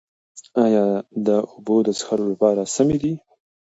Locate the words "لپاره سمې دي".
2.33-3.13